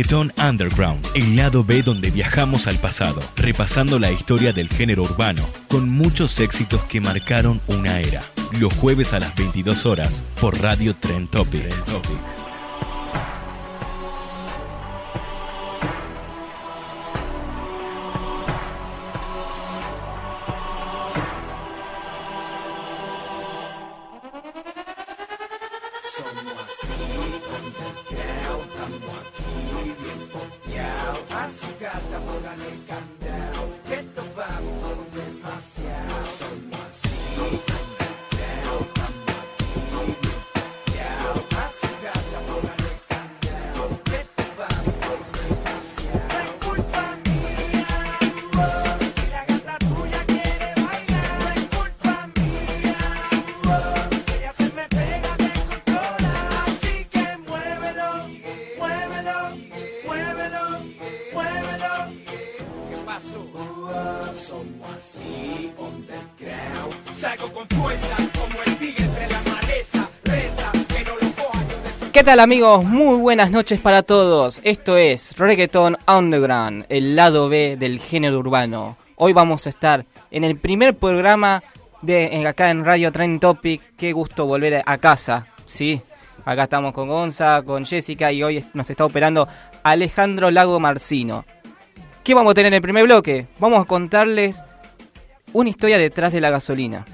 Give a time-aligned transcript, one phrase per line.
[0.00, 5.46] Reggaeton Underground, el lado B donde viajamos al pasado, repasando la historia del género urbano,
[5.68, 8.24] con muchos éxitos que marcaron una era.
[8.58, 12.39] Los jueves a las 22 horas por Radio Trend Topic.
[72.20, 72.84] ¿Qué tal amigos?
[72.84, 74.60] Muy buenas noches para todos.
[74.62, 78.98] Esto es Reggaeton Underground, el lado B del género urbano.
[79.16, 81.62] Hoy vamos a estar en el primer programa
[82.02, 83.80] de acá en Radio Trend Topic.
[83.96, 86.02] Qué gusto volver a casa, ¿sí?
[86.44, 89.48] Acá estamos con Gonza, con Jessica y hoy nos está operando
[89.82, 91.46] Alejandro Lago Marcino.
[92.22, 93.46] ¿Qué vamos a tener en el primer bloque?
[93.58, 94.62] Vamos a contarles
[95.54, 97.06] una historia detrás de la gasolina.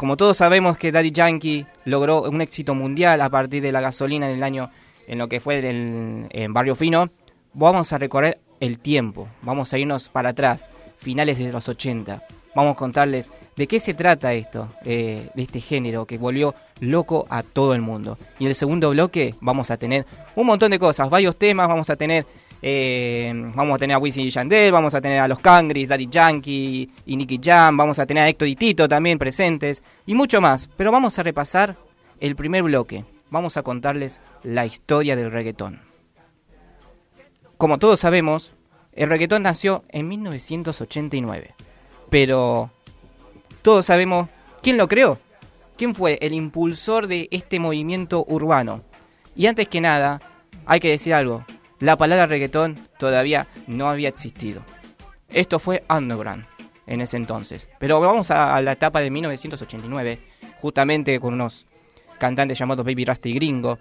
[0.00, 4.30] Como todos sabemos que Daddy Yankee logró un éxito mundial a partir de la gasolina
[4.30, 4.70] en el año
[5.06, 7.10] en lo que fue el, en Barrio Fino,
[7.52, 12.22] vamos a recorrer el tiempo, vamos a irnos para atrás, finales de los 80.
[12.54, 17.26] Vamos a contarles de qué se trata esto, eh, de este género que volvió loco
[17.28, 18.16] a todo el mundo.
[18.38, 21.90] Y en el segundo bloque vamos a tener un montón de cosas, varios temas, vamos
[21.90, 22.24] a tener
[22.62, 26.08] eh, vamos a tener a Wisin y Yandel, vamos a tener a los Cangris, Daddy
[26.10, 30.40] Yankee y Nicky Jam, vamos a tener a Héctor y Tito también presentes y mucho
[30.40, 30.68] más.
[30.76, 31.76] Pero vamos a repasar
[32.20, 33.04] el primer bloque.
[33.30, 35.80] Vamos a contarles la historia del reggaetón.
[37.56, 38.52] Como todos sabemos,
[38.92, 41.54] el reggaetón nació en 1989.
[42.10, 42.70] Pero
[43.62, 44.28] todos sabemos
[44.62, 45.18] quién lo creó.
[45.76, 48.82] ¿Quién fue el impulsor de este movimiento urbano?
[49.34, 50.20] Y antes que nada,
[50.66, 51.44] hay que decir algo
[51.80, 54.62] la palabra reggaetón todavía no había existido.
[55.28, 56.44] Esto fue underground
[56.86, 57.68] en ese entonces.
[57.78, 60.18] Pero vamos a, la etapa de 1989,
[60.60, 61.66] justamente con unos
[62.18, 63.78] cantantes llamados Baby Rasta y Gringo.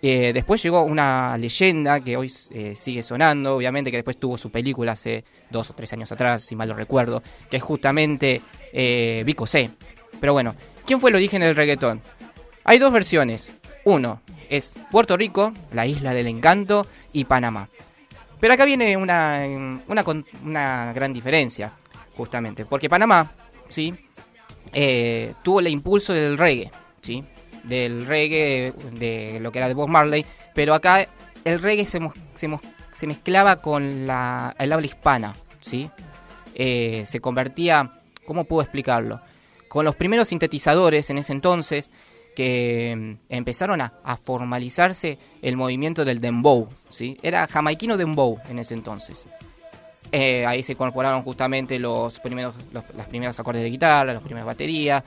[0.00, 4.50] Eh, después llegó una leyenda que hoy eh, sigue sonando, obviamente que después tuvo su
[4.50, 8.40] película hace dos o tres años atrás, si mal lo recuerdo, que es justamente
[8.72, 9.70] eh, Vico C.
[10.20, 10.54] Pero bueno,
[10.86, 12.02] ¿quién fue el origen del reggaetón?
[12.64, 13.50] Hay dos versiones.
[13.84, 17.68] Uno es Puerto Rico, la isla del encanto, y Panamá.
[18.40, 19.42] Pero acá viene una,
[19.88, 20.04] una,
[20.44, 21.72] una gran diferencia,
[22.16, 23.30] justamente, porque Panamá,
[23.68, 23.94] ¿sí?
[24.72, 27.24] Eh, tuvo el impulso del reggae, ¿sí?
[27.62, 31.06] Del reggae, de lo que era de Bob Marley, pero acá
[31.44, 32.00] el reggae se,
[32.34, 35.90] se, mezclaba con la, el habla hispana, ¿sí?
[36.54, 39.20] Eh, se convertía, ¿cómo puedo explicarlo?
[39.68, 41.90] Con los primeros sintetizadores en ese entonces,
[42.34, 43.92] que mm, empezaron a,
[44.24, 47.18] formalizarse el movimiento del dembow, ¿sí?
[47.22, 49.26] Era jamaiquino dembow en ese entonces.
[50.12, 55.02] Eh, ahí se incorporaron justamente los primeros, los, primeros acordes de guitarra, las primeras baterías.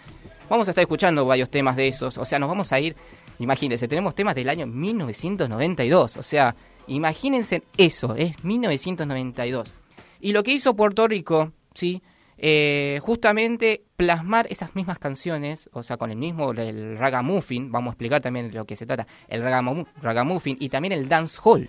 [0.50, 2.95] Vamos a estar escuchando varios temas de esos, o sea, nos vamos a ir,
[3.39, 6.56] imagínense, tenemos temas del año 1992, o sea,
[6.88, 9.74] imagínense eso, es 1992.
[10.21, 12.01] Y lo que hizo Puerto Rico, ¿sí?
[12.39, 17.94] Eh, justamente plasmar esas mismas canciones, o sea, con el mismo el ragamuffin, vamos a
[17.94, 21.68] explicar también de lo que se trata, el ragamuffin y también el dance hall,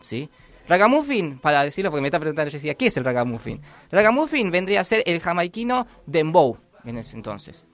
[0.00, 0.28] ¿sí?
[0.68, 3.60] Ragamuffin, para decirlo porque me está preguntando Jessica, ¿qué es el ragamuffin?
[3.90, 7.64] Ragamuffin vendría a ser el jamaiquino dembow en ese entonces.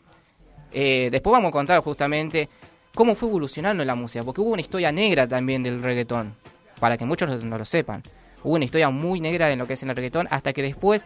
[0.71, 2.49] Eh, después vamos a contar justamente
[2.95, 6.35] cómo fue evolucionando la música, porque hubo una historia negra también del reggaetón,
[6.79, 8.03] para que muchos no lo sepan.
[8.45, 11.05] Hubo una historia muy negra en lo que es el reggaetón, hasta que después,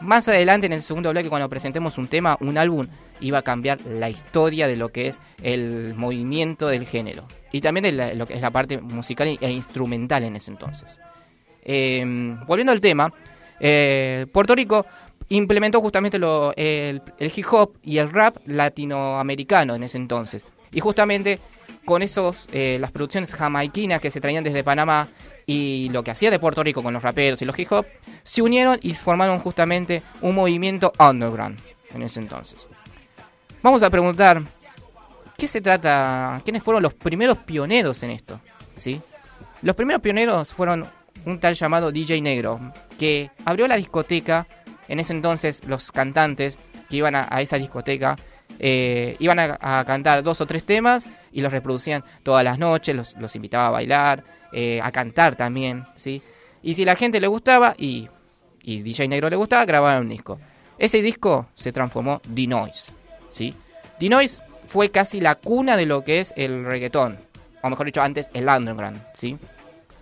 [0.00, 2.86] más adelante en el segundo bloque, cuando presentemos un tema, un álbum,
[3.20, 7.26] iba a cambiar la historia de lo que es el movimiento del género.
[7.52, 11.00] Y también de lo que es la parte musical e instrumental en ese entonces.
[11.62, 13.12] Em, volviendo al tema,
[13.60, 14.84] eh, Puerto Rico
[15.28, 20.44] implementó justamente lo, el, hip hop y el rap latinoamericano en ese entonces.
[20.72, 21.38] Y justamente
[21.84, 25.08] con esos, eh, las producciones jamaiquinas que se traían desde Panamá
[25.46, 27.86] y lo que hacía de Puerto Rico con los raperos y los hip hop,
[28.22, 31.58] se unieron y formaron justamente un movimiento underground
[31.94, 32.68] en ese entonces.
[33.62, 34.42] Vamos a preguntar,
[35.36, 36.40] ¿qué se trata?
[36.44, 38.40] ¿Quiénes fueron los primeros pioneros en esto?
[38.76, 39.00] ¿Sí?
[39.62, 40.86] Los primeros pioneros fueron
[41.24, 42.60] un tal llamado DJ Negro,
[42.98, 44.46] que abrió la discoteca.
[44.88, 46.58] En ese entonces los cantantes
[46.88, 48.16] que iban a, esa discoteca
[48.58, 53.36] eh, iban a, cantar dos o tres temas y los reproducían todas las noches, los,
[53.36, 56.22] invitaba a bailar, eh, a cantar también, ¿sí?
[56.62, 58.08] Y si la gente le gustaba y,
[58.62, 60.38] y DJ Negro le gustaba, grababan un disco.
[60.78, 62.92] Ese disco se transformó The Noise,
[63.30, 63.52] ¿sí?
[63.98, 67.18] The Noise fue casi la cuna de lo que es el reggaetón,
[67.62, 69.36] o mejor dicho, antes el underground, ¿sí?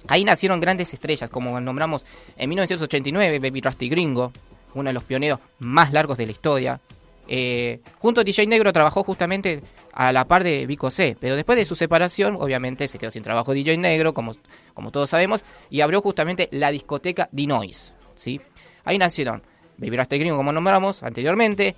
[0.08, 2.04] Ahí nacieron grandes estrellas, como nombramos
[2.36, 4.32] en 1989, Baby Rusty Gringo,
[4.74, 6.80] uno de los pioneros más largos de la historia.
[7.28, 11.56] Eh, junto a DJ Negro trabajó justamente a la par de Vico C, pero después
[11.56, 14.32] de su separación, obviamente se quedó sin trabajo DJ Negro, como,
[14.74, 17.92] como todos sabemos, y abrió justamente la discoteca Dinois.
[18.14, 18.40] ¿sí?
[18.84, 19.42] Ahí nacieron
[19.76, 21.76] Baby Rusty Gringo, como nombramos anteriormente,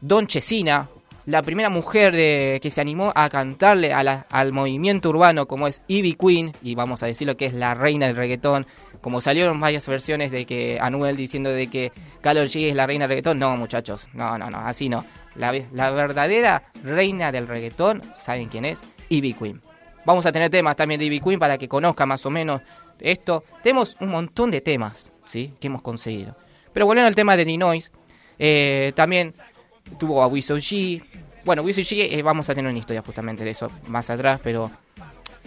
[0.00, 0.88] Don Chesina,
[1.26, 6.14] la primera mujer de, que se animó a cantarle al movimiento urbano como es Ivy
[6.14, 8.66] Queen, y vamos a decirlo que es la reina del reggaetón,
[9.00, 13.04] como salieron varias versiones de que Anuel diciendo de que Karol G es la reina
[13.04, 15.04] del reggaetón, no muchachos, no, no, no, así no.
[15.34, 15.52] La,
[15.90, 18.82] verdadera reina del reggaetón, ¿saben quién es?
[19.08, 19.62] Ivy Queen.
[20.04, 22.62] Vamos a tener temas también de Ivy Queen para que conozca más o menos
[22.98, 23.44] esto.
[23.62, 25.54] Tenemos un montón de temas, ¿sí?
[25.60, 26.36] Que hemos conseguido.
[26.72, 27.90] Pero volviendo al tema de Ninois,
[28.38, 29.34] eh, también
[29.98, 31.02] tuvo a Wiso G.
[31.44, 34.70] Bueno, Wiso G eh, vamos a tener una historia justamente de eso más atrás, pero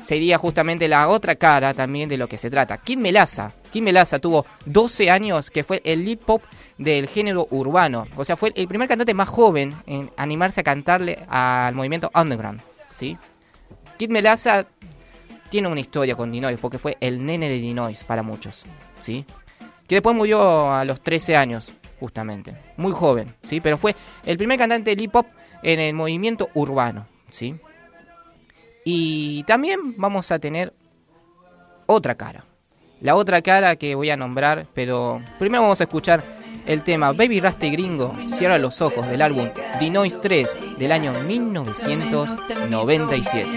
[0.03, 2.77] sería justamente la otra cara también de lo que se trata.
[2.77, 3.53] Kim Melaza.
[3.71, 6.41] Kim Melaza tuvo 12 años, que fue el hip hop
[6.77, 8.05] del género urbano.
[8.15, 12.61] O sea, fue el primer cantante más joven en animarse a cantarle al movimiento underground.
[12.89, 13.17] ¿sí?
[13.97, 14.67] Kid Melaza
[15.49, 18.63] tiene una historia con Dinois, porque fue el nene de Dinois para muchos.
[19.01, 19.25] ¿sí?
[19.87, 22.53] Que después murió a los 13 años justamente.
[22.75, 23.61] Muy joven, ¿sí?
[23.61, 23.95] Pero fue
[24.25, 25.25] el primer cantante de hip hop
[25.61, 27.55] en el movimiento urbano, ¿sí?
[28.83, 30.73] Y también vamos a tener
[31.85, 32.45] otra cara.
[33.01, 36.23] La otra cara que voy a nombrar, pero primero vamos a escuchar
[36.65, 39.49] el tema Baby Rasty Gringo, Cierra los ojos del álbum
[39.79, 43.49] The Noise 3 del año 1997.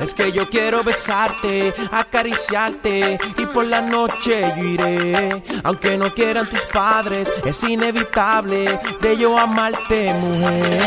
[0.00, 5.42] Es que yo quiero besarte, acariciarte y por la noche yo iré.
[5.62, 10.82] Aunque no quieran tus padres, es inevitable de yo amarte, mujer.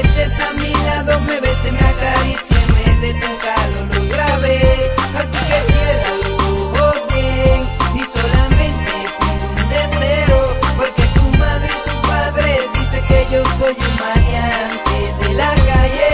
[0.00, 4.90] Estés a mi lado, me beses, me acaricie, me dé tu calor otra vez.
[5.20, 7.60] Así que cierra los ojos bien
[7.94, 10.38] y solamente pido un deseo
[10.76, 16.10] porque tu madre y tu padre dicen que yo soy un maleante de la calle.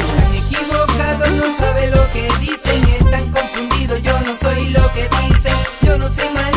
[0.00, 5.56] Están equivocados, no saben lo que dicen, están confundidos, yo no soy lo que dicen,
[5.82, 6.49] yo no soy maleante,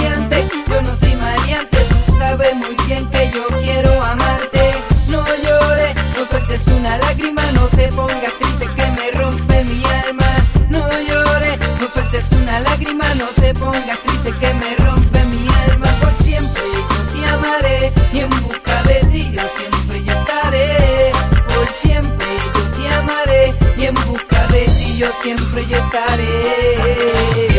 [7.75, 10.29] te pongas triste que me rompe mi alma.
[10.69, 15.87] No llores, no sueltes una lágrima, no te pongas triste que me rompe mi alma.
[16.01, 21.11] Por siempre yo te amaré y en busca de ti yo siempre yo estaré.
[21.53, 27.52] Por siempre yo te amaré y en busca de ti yo siempre yo estaré.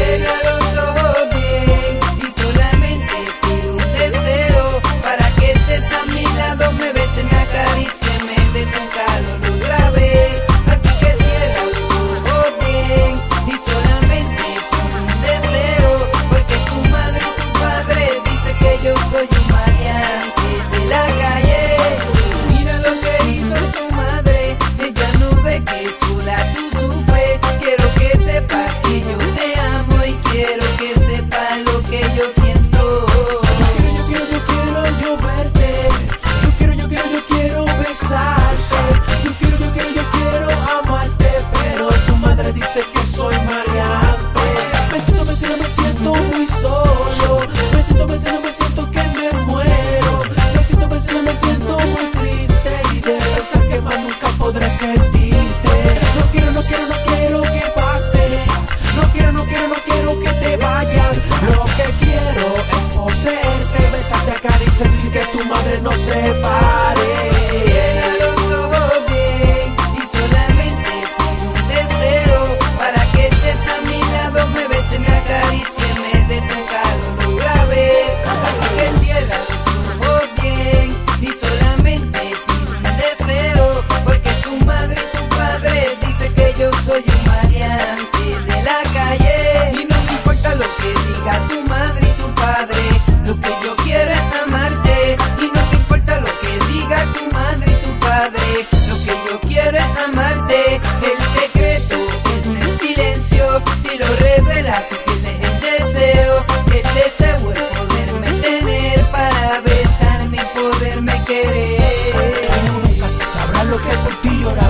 [113.85, 114.64] que por ti llorar.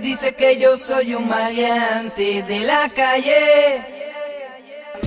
[0.00, 4.00] dice que yo soy un maleante de la calle.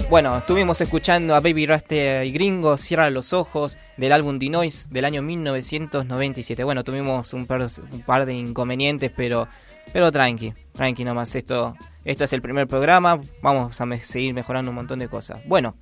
[0.10, 5.06] Bueno, estuvimos escuchando a Baby Rasta y Gringo, Cierra los Ojos, del álbum Dinois del
[5.06, 6.64] año 1997.
[6.64, 9.48] Bueno, tuvimos un par, de inconvenientes, pero,
[9.92, 11.34] pero tranqui, tranqui nomás.
[11.36, 15.40] Esto, esto es el primer programa, vamos a seguir mejorando un montón de cosas.
[15.46, 15.76] Bueno,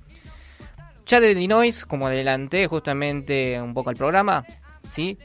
[1.06, 4.46] ya de Dinois, como adelanté justamente un poco al programa,
[4.88, 5.18] ¿sí?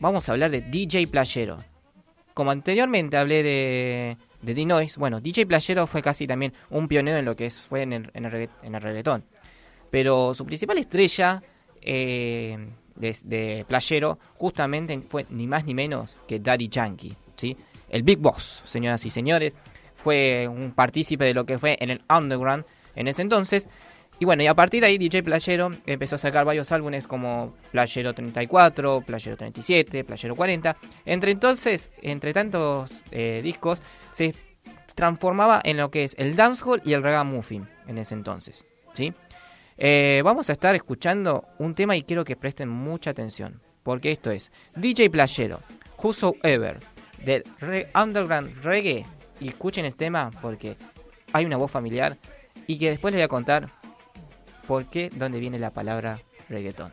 [0.00, 1.58] Vamos a hablar de DJ Playero.
[2.38, 7.24] Como anteriormente hablé de, de D-Noise, bueno, DJ Playero fue casi también un pionero en
[7.24, 9.24] lo que es, fue en el, en el, reggaetón.
[9.90, 11.42] Pero su principal estrella
[11.82, 12.56] eh,
[12.94, 17.56] de, Playero justamente fue ni más ni menos que Daddy Yankee, ¿sí?
[17.88, 19.56] El Big Boss, señoras y señores,
[19.96, 22.64] fue un partícipe de lo que fue en el underground
[22.94, 23.66] en ese entonces,
[24.20, 27.54] y bueno, y a partir de ahí DJ Playero empezó a sacar varios álbumes como
[27.70, 30.76] Playero 34, Playero 37, Playero 40.
[31.04, 34.34] Entre entonces, entre tantos eh, discos, se
[34.96, 39.14] transformaba en lo que es el dancehall y el ragamuffin en ese entonces, ¿sí?
[39.76, 44.32] Eh, vamos a estar escuchando un tema y quiero que presten mucha atención, porque esto
[44.32, 45.60] es DJ Playero,
[46.02, 46.80] Whosoever,
[47.24, 47.44] del
[47.94, 49.06] Underground Reggae.
[49.40, 50.76] Y escuchen este tema porque
[51.32, 52.16] hay una voz familiar
[52.66, 53.77] y que después les voy a contar
[54.68, 56.20] por qué, dónde viene la palabra
[56.50, 56.92] reggaetón.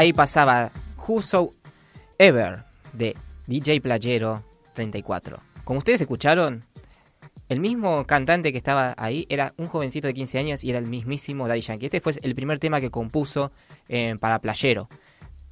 [0.00, 0.72] Ahí pasaba
[1.06, 1.20] Who
[2.16, 2.60] Ever
[2.94, 3.14] de
[3.46, 5.38] DJ Playero 34.
[5.62, 6.64] Como ustedes escucharon,
[7.50, 10.86] el mismo cantante que estaba ahí era un jovencito de 15 años y era el
[10.86, 11.84] mismísimo Daddy Yankee.
[11.84, 13.52] Este fue el primer tema que compuso
[13.90, 14.88] eh, para Playero.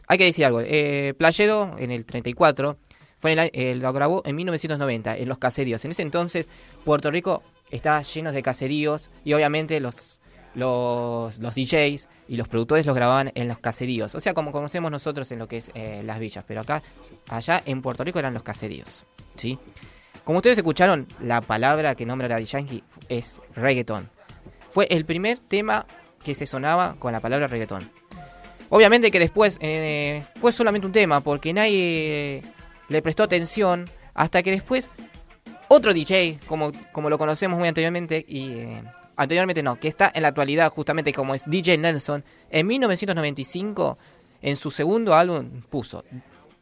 [0.07, 2.79] Hay que decir algo, eh, Playero en el 34
[3.19, 5.85] fue en el- eh, lo grabó en 1990 en los caseríos.
[5.85, 6.49] En ese entonces
[6.87, 10.18] Puerto Rico estaba lleno de caseríos y obviamente los,
[10.59, 14.15] los, los DJs y los productores los grababan en los caseríos.
[14.15, 16.45] O sea, como conocemos nosotros en lo que es eh, las villas.
[16.47, 16.83] Pero acá,
[17.29, 19.05] allá en Puerto Rico eran los caseríos.
[19.37, 19.59] ¿sí?
[20.25, 24.11] Como ustedes escucharon, la palabra que nombra Daddy Yankee es reggaeton.
[24.71, 25.87] Fue el primer tema
[26.23, 27.91] que se sonaba con la palabra reggaeton.
[28.71, 32.43] Obviamente que después eh, fue solamente un tema porque nadie
[32.89, 34.91] le prestó atención hasta que después
[35.69, 38.83] otro DJ, como, como lo conocemos muy anteriormente, y eh,
[39.19, 43.99] anteriormente no, que está en la actualidad justamente como es DJ Nelson, en 1995,
[44.41, 46.05] en su segundo álbum puso,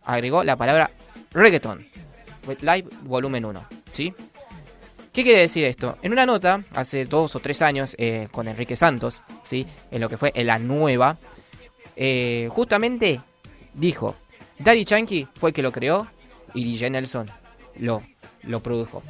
[0.02, 0.90] agregó la palabra
[1.32, 1.86] reggaeton,
[2.62, 4.14] Live Volumen 1, ¿sí?
[5.12, 5.98] ¿Qué quiere decir esto?
[6.02, 9.66] En una nota, hace dos o tres años, eh, con Enrique Santos, ¿sí?
[9.90, 11.18] En lo que fue en la nueva,
[11.94, 13.20] eh, justamente
[13.74, 14.14] dijo,
[14.58, 16.06] Daddy Yankee fue el que lo creó
[16.54, 17.26] y DJ Nelson
[17.76, 18.02] lo,
[18.42, 19.02] lo produjo.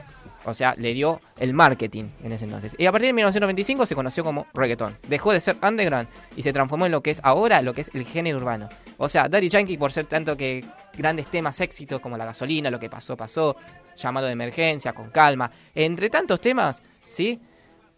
[0.46, 2.76] O sea, le dio el marketing en ese entonces.
[2.78, 4.96] Y a partir de 1995 se conoció como reggaeton.
[5.08, 7.90] Dejó de ser underground y se transformó en lo que es ahora, lo que es
[7.94, 8.68] el género urbano.
[8.96, 10.64] O sea, Daddy Yankee, por ser tanto que
[10.96, 13.56] grandes temas éxitos como La gasolina, Lo que pasó, pasó,
[13.96, 17.40] Llamado de emergencia, Con calma, entre tantos temas, ¿sí?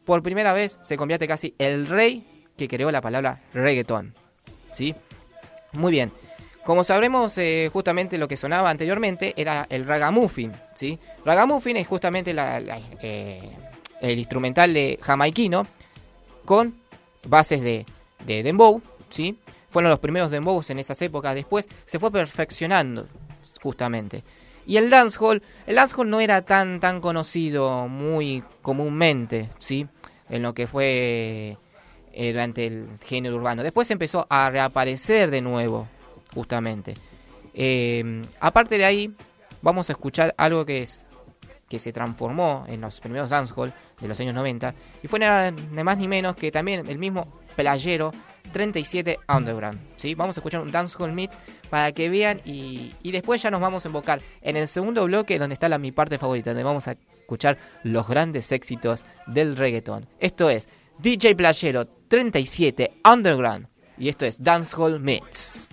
[0.06, 4.14] Por primera vez se convierte casi el rey que creó la palabra reggaeton.
[4.72, 4.94] ¿Sí?
[5.72, 6.10] Muy bien.
[6.68, 10.98] Como sabremos, eh, justamente lo que sonaba anteriormente era el ragamuffin, ¿sí?
[11.24, 13.40] Ragamuffin es justamente eh,
[14.02, 15.66] el instrumental de jamaiquino
[16.44, 16.74] con
[17.26, 17.86] bases de,
[18.26, 19.38] de dembow, ¿sí?
[19.70, 23.08] Fueron los primeros dembows en esas épocas, después se fue perfeccionando,
[23.62, 24.22] justamente.
[24.66, 29.86] Y el dancehall, el dancehall no era tan, tan conocido muy comúnmente, ¿sí?
[30.28, 31.56] En lo que fue
[32.12, 33.62] eh, durante el género urbano.
[33.62, 35.88] Después empezó a reaparecer de nuevo,
[36.38, 36.94] justamente.
[37.52, 39.12] Eh, aparte de ahí,
[39.60, 41.04] vamos a escuchar algo que es
[41.68, 44.72] que se transformó en los primeros dancehall de los años 90
[45.02, 48.12] y fue nada ni más ni menos que también el mismo playero
[48.52, 49.80] 37 Underground.
[49.96, 50.14] ¿sí?
[50.14, 51.36] Vamos a escuchar un dancehall mix
[51.68, 55.40] para que vean y, y después ya nos vamos a enfocar en el segundo bloque
[55.40, 60.06] donde está la, mi parte favorita, donde vamos a escuchar los grandes éxitos del reggaeton.
[60.20, 60.68] Esto es
[61.00, 63.66] DJ Playero 37 Underground
[63.98, 65.67] y esto es Dancehall Mix.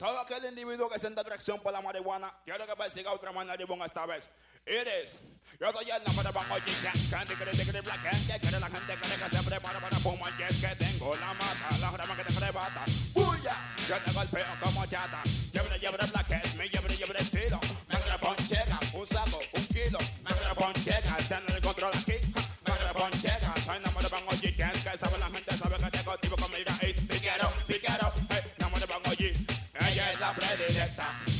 [0.00, 3.66] Todo aquel individuo que sienta atracción por la marihuana, quiero que persiga otra manera y
[3.66, 4.30] ponga esta vez.
[4.64, 5.18] It is.
[5.60, 8.96] Yo soy el nombre de Bango G-Cans, Candy, Candy, Candy, Black que quiere la gente
[8.96, 12.36] que se prepara para fumar, y es que tengo la mata, la rama que te
[12.38, 12.82] arrebata.
[13.12, 13.54] ¡Bulla!
[13.86, 15.20] Yo te golpeo como chata,
[15.52, 17.60] llebre, llebre, Black Hand, me llebre, llebre estilo.
[17.88, 19.98] Me ponchega, un saco, un kilo.
[20.24, 22.19] Me ponchega, tener el control aquí.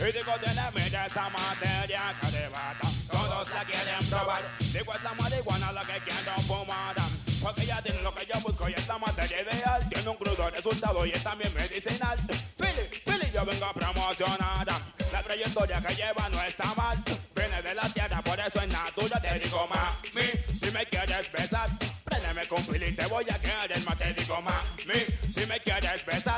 [0.01, 2.89] Y digo tiene mira esa materia que arrebata.
[3.11, 4.43] Todos la quieren probar.
[4.59, 6.97] Digo es la marihuana la que quiero fumar
[7.43, 9.89] Porque ella tiene lo que yo busco y es la materia ideal.
[9.91, 12.19] Tiene un crudo resultado y es también medicinal.
[12.57, 14.67] Philly, Philly, yo vengo a promocionar.
[15.13, 16.97] La trayectoria que lleva no está mal.
[17.37, 19.21] Viene de la tierra, por eso es natural.
[19.21, 20.27] Te digo mami,
[20.59, 21.69] si me quieres besar
[22.05, 25.01] Préndeme con Philly, te voy a querer más Te digo mami,
[25.35, 26.30] si me quieres besar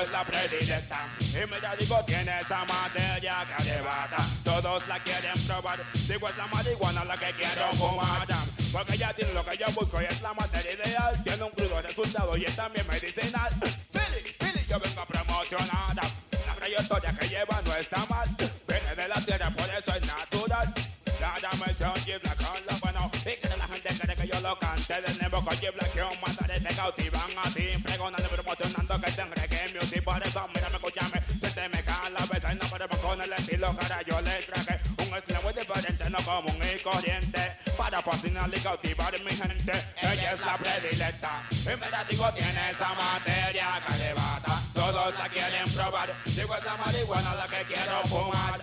[0.00, 0.98] es la predilecta.
[1.18, 4.26] Y mira digo tiene esa materia que arrebata.
[4.44, 5.78] Todos la quieren probar.
[6.08, 8.26] Digo es la marihuana la que quiero fumar.
[8.72, 11.22] Porque ella tiene lo que yo busco y es la materia ideal.
[11.24, 13.52] Tiene un crudo resultado y es también medicinal.
[13.92, 15.96] Philly, Philly, yo vengo a promocionar.
[16.46, 18.28] La trayectoria que lleva no está mal.
[18.68, 20.74] Viene de la tierra, por eso es natural.
[21.20, 23.10] La dimensión y black con lo bueno.
[23.20, 26.08] Y que la gente quiere que yo lo cante De nuevo con G Black Yo
[26.26, 29.34] mandaré te cautivan así Pregonando y promocionando que tengo
[30.00, 31.20] music Por eso mírame, escúchame.
[31.20, 34.80] Siénteme cada vez Ay, no podemos con el estilo cara Yo le traje.
[34.98, 37.56] Un estilo muy diferente No común y corriente.
[37.76, 39.72] Para fascinar y cautivar mi gente.
[40.02, 41.42] Ella es la predilecta.
[41.50, 44.62] Y mira, digo, tiene esa materia que arrebata.
[44.74, 46.14] Todos la quieren probar.
[46.26, 48.60] Digo, es la marihuana la que quiero fumar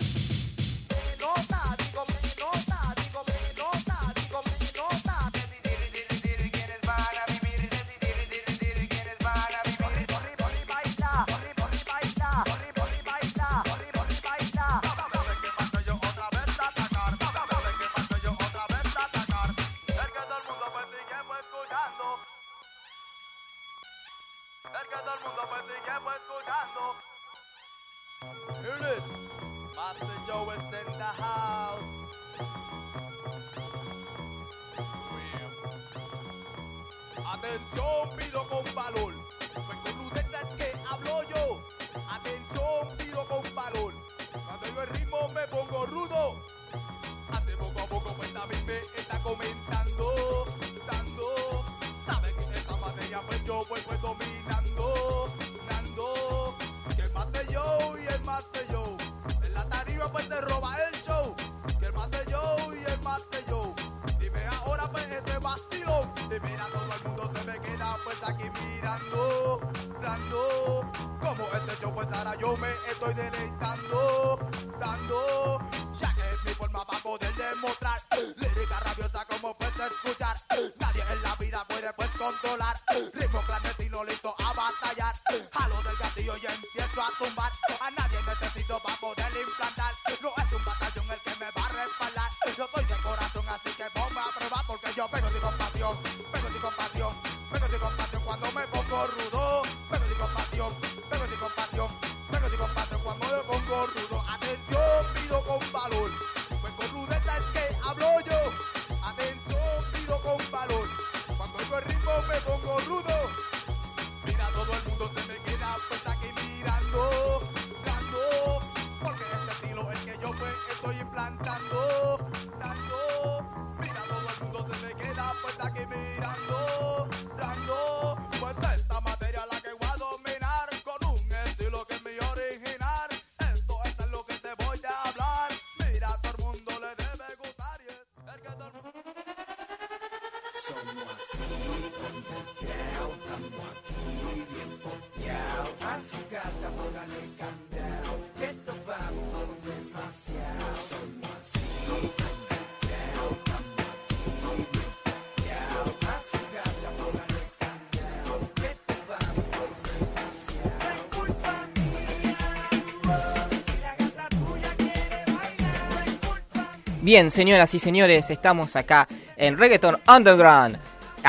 [167.08, 170.78] Bien, señoras y señores, estamos acá en Reggaeton Underground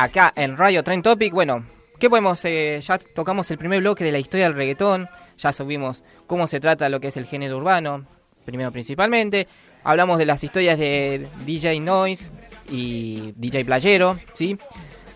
[0.03, 1.33] acá en Radio Trend Topic.
[1.33, 1.65] Bueno,
[1.99, 2.43] ¿qué podemos?
[2.45, 6.59] eh, ya tocamos el primer bloque de la historia del reggaetón, ya subimos cómo se
[6.59, 8.05] trata lo que es el género urbano,
[8.45, 9.47] primero principalmente.
[9.83, 12.29] Hablamos de las historias de DJ Noise
[12.69, 14.57] y DJ Playero, ¿sí?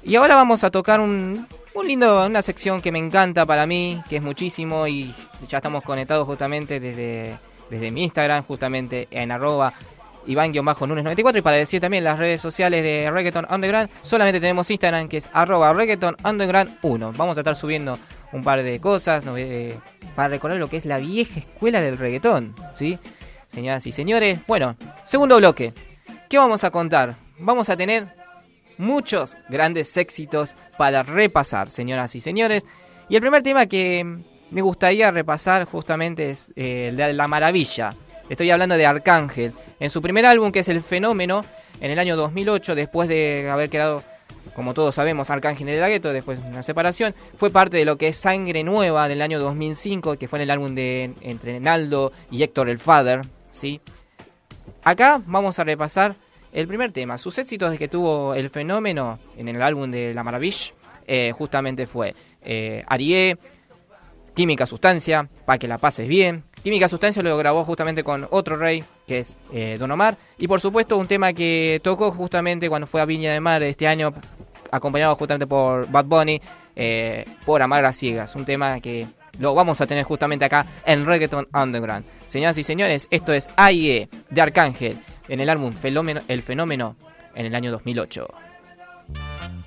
[0.04, 4.02] Y ahora vamos a tocar un, un lindo, una sección que me encanta para mí,
[4.10, 5.14] que es muchísimo y
[5.48, 7.38] ya estamos conectados justamente desde,
[7.70, 9.74] desde mi Instagram, justamente en arroba
[10.28, 15.18] Iván-Nunes94 y para decir también las redes sociales de Reggaeton Underground, solamente tenemos Instagram que
[15.18, 17.14] es arroba Reggaeton Underground 1.
[17.16, 17.98] Vamos a estar subiendo
[18.32, 19.78] un par de cosas eh,
[20.16, 23.00] para recordar lo que es la vieja escuela del reggaetón, ¿sí?
[23.48, 25.74] Señoras y señores, bueno, segundo bloque.
[26.30, 27.16] ¿Qué vamos a contar?
[27.38, 28.08] Vamos a tener
[28.78, 32.66] muchos grandes éxitos para repasar, señoras y señores.
[33.10, 34.18] Y el primer tema que
[34.50, 37.92] me gustaría repasar justamente es eh, el de La Maravilla.
[38.34, 39.54] Estoy hablando de Arcángel.
[39.80, 41.46] En su primer álbum, que es El Fenómeno,
[41.80, 44.02] en el año 2008, después de haber quedado,
[44.56, 47.96] como todos sabemos, Arcángel de la Gueto, después de una separación, fue parte de lo
[48.00, 52.12] que es Sangre Nueva del año 2005, que fue en el álbum de entre Naldo
[52.32, 53.80] y Héctor el Father, ¿sí?
[54.84, 56.16] Acá vamos a repasar
[56.54, 57.20] el primer tema.
[57.20, 60.74] Sus éxitos que tuvo El Fenómeno en el álbum de La Maravilla,
[61.06, 63.38] eh, justamente fue eh, Arié,
[64.34, 66.44] Química Sustancia, para que la pases bien.
[66.64, 70.16] Química Sustancia lo grabó justamente con otro rey, que es eh, Don Omar.
[70.38, 73.86] Y por supuesto un tema que tocó justamente cuando fue a Viña de Mar este
[73.86, 74.14] año,
[74.72, 76.42] acompañado justamente por Bad Bunny,
[76.76, 78.34] eh, por Amar a Ciegas.
[78.36, 79.06] Un tema que
[79.40, 82.06] lo vamos a tener justamente acá en Reggaeton Underground.
[82.28, 84.98] Señoras y señores, esto es AIE de Arcángel
[85.28, 85.74] en el álbum
[86.28, 86.96] El Fenómeno
[87.36, 88.28] en el año 2008.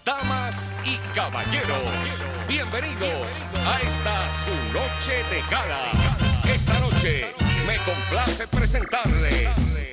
[0.02, 6.35] Damas y caballeros, bienvenidos a esta su noche de gala.
[7.06, 7.32] Noche
[7.66, 9.48] me complace presentarles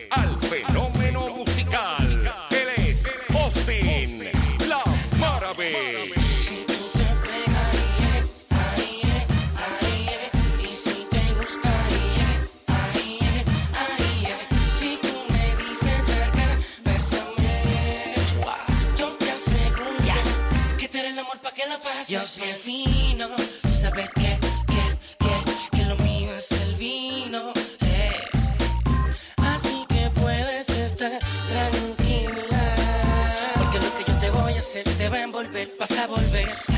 [0.10, 2.34] al fenómeno musical.
[2.50, 4.30] Él es Austin,
[4.68, 4.84] la
[5.20, 6.16] Maravilla.
[10.60, 11.70] Y si te gusta,
[12.68, 13.20] ay,
[13.78, 14.24] ay,
[34.74, 36.73] hacer te va a envolver, vas a volver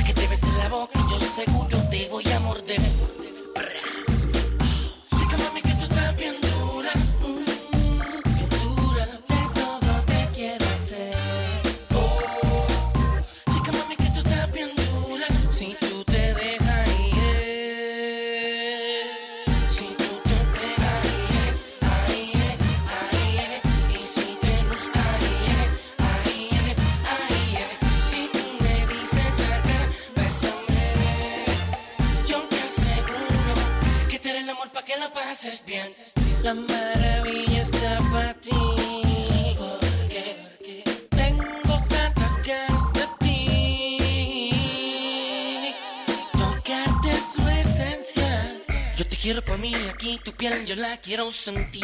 [50.19, 51.83] tu piel yo la quiero sentir.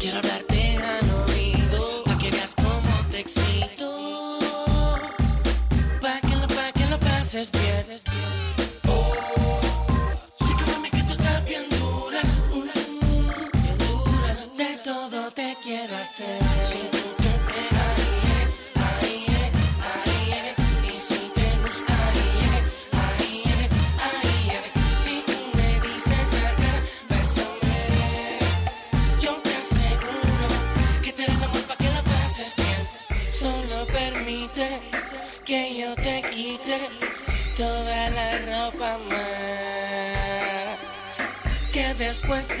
[0.00, 0.49] Quiero hablarte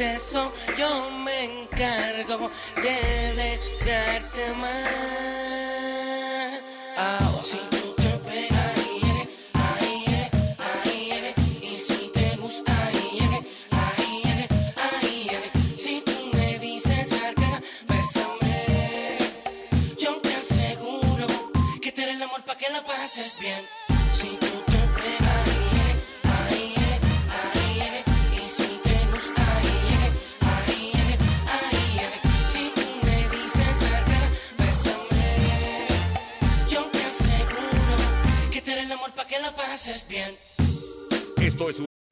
[0.00, 1.09] de eso yo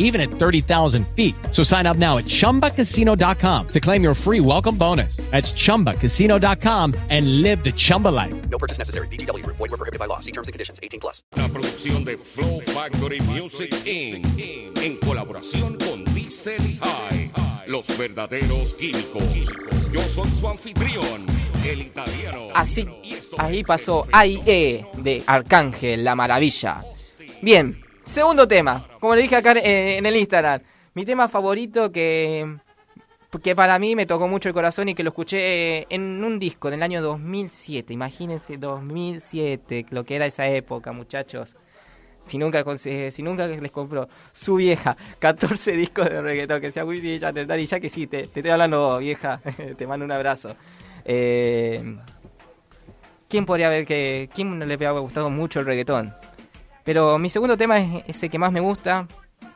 [0.00, 1.36] even at 30,000 feet.
[1.52, 5.18] So sign up now at ChumbaCasino.com to claim your free welcome bonus.
[5.30, 8.34] That's ChumbaCasino.com and live the Chumba life.
[8.50, 9.06] No purchase necessary.
[9.06, 9.56] VGW Group.
[9.56, 10.18] Void were prohibited by law.
[10.18, 10.80] See terms and conditions.
[10.82, 11.22] 18 plus.
[11.36, 14.26] La producción de Flow Factory Music Inc.
[14.82, 17.30] En colaboración con Diesel High.
[17.66, 19.22] Los verdaderos químicos.
[19.92, 21.26] Yo soy su anfitrión,
[21.64, 22.48] el italiano.
[22.54, 22.86] Así,
[23.38, 26.84] ahí pasó AIE de Arcángel, la maravilla.
[27.42, 27.80] Bien,
[28.10, 28.86] segundo tema.
[29.00, 30.60] Como le dije acá eh, en el Instagram,
[30.94, 32.56] mi tema favorito que,
[33.42, 36.38] que para mí me tocó mucho el corazón y que lo escuché eh, en un
[36.38, 37.92] disco en el año 2007.
[37.92, 41.56] Imagínense, 2007, lo que era esa época, muchachos.
[42.22, 46.84] Si nunca, conse- si nunca les compró su vieja 14 discos de reggaetón, que sea
[46.84, 49.40] Wisin y ya que sí, te, te estoy hablando, vieja,
[49.76, 50.54] te mando un abrazo.
[51.04, 51.96] Eh,
[53.26, 56.12] ¿Quién podría haber que, quién le había gustado mucho el reggaetón?
[56.90, 59.06] Pero mi segundo tema es ese que más me gusta,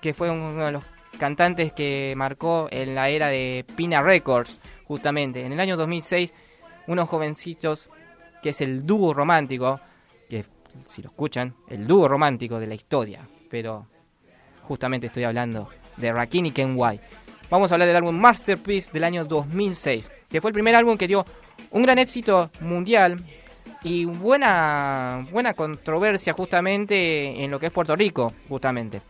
[0.01, 0.85] que fue uno de los
[1.19, 5.45] cantantes que marcó en la era de Pina Records, justamente.
[5.45, 6.33] En el año 2006,
[6.87, 7.89] unos jovencitos,
[8.41, 9.81] que es el dúo romántico,
[10.31, 10.45] que
[10.85, 13.27] si lo escuchan, el dúo romántico de la historia.
[13.51, 13.89] Pero
[14.63, 17.03] justamente estoy hablando de Rakim y Ken White.
[17.51, 21.09] Vamos a hablar del álbum Masterpiece del año 2006, que fue el primer álbum que
[21.09, 21.27] dio
[21.71, 23.19] un gran éxito mundial
[23.85, 29.03] y buena, buena controversia justamente en lo que es Puerto Rico, justamente.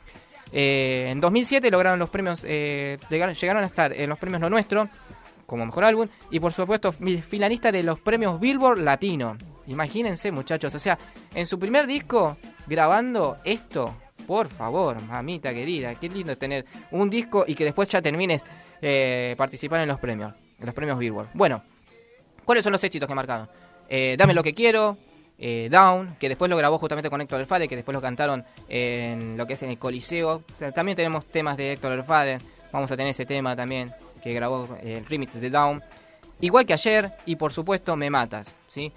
[0.53, 4.89] Eh, en 2007 lograron los premios, eh, llegaron, a estar en los premios Lo Nuestro
[5.47, 9.37] como mejor álbum y por supuesto fi- finalista de los premios Billboard Latino.
[9.67, 10.99] Imagínense muchachos, o sea,
[11.35, 13.95] en su primer disco grabando esto,
[14.27, 18.45] por favor, mamita querida, qué lindo tener un disco y que después ya termines
[18.83, 21.29] eh, participar en los premios, en los premios Billboard.
[21.35, 21.63] Bueno,
[22.45, 23.49] ¿cuáles son los éxitos que marcaron?
[23.89, 24.97] Eh, Dame lo que quiero,
[25.39, 28.45] eh, Down, que después lo grabó justamente con Héctor El Fader, que después lo cantaron
[28.69, 30.43] en lo que es en el Coliseo.
[30.75, 32.41] También tenemos temas de Héctor El Fader,
[32.73, 33.93] vamos a tener ese tema también,
[34.23, 35.83] que grabó eh, el remix de Down.
[36.41, 38.93] Igual que ayer, y por supuesto Me Matas, ¿sí?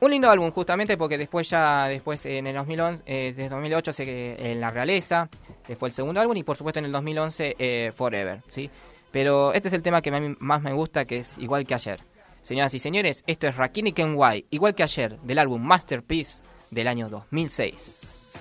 [0.00, 4.50] Un lindo álbum justamente porque después ya, después en el 2011, eh, desde 2008 se,
[4.50, 5.28] en La Realeza,
[5.66, 8.70] que fue el segundo álbum, y por supuesto en el 2011 eh, Forever, ¿sí?
[9.12, 12.00] Pero este es el tema que más me gusta, que es Igual que ayer.
[12.42, 16.42] Señoras y señores, esto es Rakim y Ken White, igual que ayer, del álbum Masterpiece
[16.70, 18.32] del año 2006.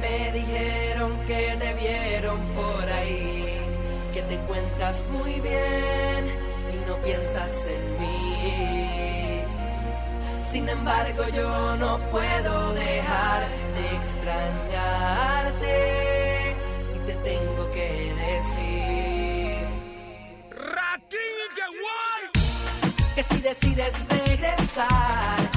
[0.00, 3.58] Me dijeron que te vieron por ahí,
[4.14, 6.41] que te encuentras muy bien
[6.86, 9.40] no piensas en mí.
[10.50, 15.76] Sin embargo, yo no puedo dejar de extrañarte
[16.94, 18.82] y te tengo que decir
[23.14, 25.51] que si decides regresar,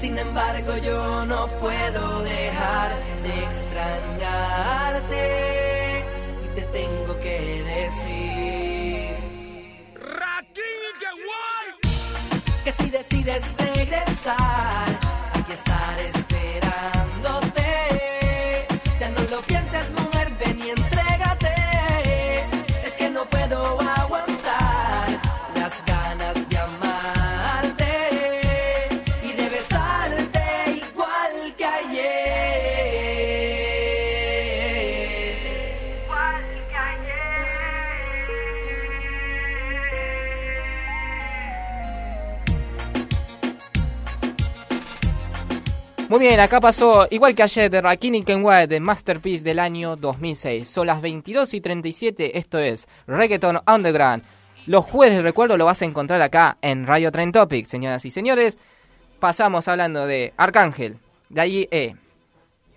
[0.00, 2.92] Sin embargo, yo no puedo dejar
[3.22, 5.14] de extrañarte
[6.42, 8.59] y te tengo que decir
[46.20, 50.68] Muy bien, acá pasó, igual que ayer, de Rakini Kenway, de Masterpiece del año 2006.
[50.68, 54.22] Son las 22 y 37, esto es Reggaeton Underground.
[54.66, 58.58] Los jueves, recuerdo, lo vas a encontrar acá en Radio Trend Topic, señoras y señores.
[59.18, 60.98] Pasamos hablando de Arcángel,
[61.30, 61.96] de ahí E.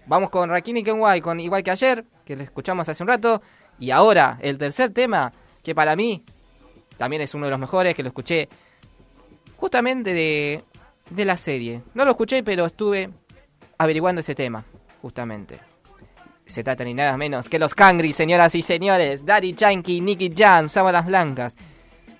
[0.06, 3.42] Vamos con Rakini Kenway, con igual que ayer, que lo escuchamos hace un rato.
[3.78, 5.34] Y ahora, el tercer tema,
[5.66, 6.24] que para mí
[6.96, 8.48] también es uno de los mejores, que lo escuché
[9.58, 11.82] justamente de la serie.
[11.94, 13.10] No lo escuché, pero estuve
[13.84, 14.64] averiguando ese tema,
[15.02, 15.60] justamente.
[16.46, 19.26] Se trata ni nada menos que los Cangri, señoras y señores.
[19.26, 21.56] Daddy Yankee, Nicky Jam, Sábanas Blancas.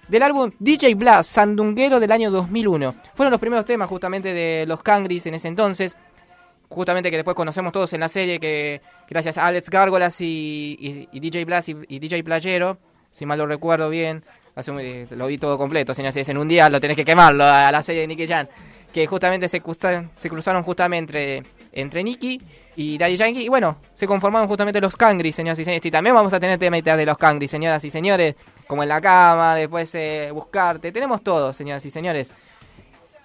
[0.08, 2.94] Del álbum DJ Blast, Sandunguero del año 2001.
[3.16, 5.96] Fueron los primeros temas justamente de los Cangris en ese entonces.
[6.70, 11.46] Justamente que después conocemos todos en la serie que gracias a Alex Gárgolas y, DJ
[11.46, 12.78] Blast y, DJ Playero,
[13.12, 14.24] si mal lo recuerdo bien,
[14.56, 17.44] hace un- eh, lo vi todo completo, señores, en un día lo tenés que quemarlo
[17.46, 18.48] a la serie de Nicky Jam.
[18.94, 22.40] Que justamente se, cruza- se cruzaron justamente entre, entre Nicky
[22.76, 23.42] y Daddy Yankee.
[23.44, 25.86] Y bueno, se conformaron justamente los Cangris, señoras y señores.
[25.86, 28.36] Y también vamos a tener temitas de los Cangris, señoras y señores.
[28.68, 30.92] Como en la cama, después eh, buscarte.
[30.92, 32.32] Tenemos todo, señoras y señores.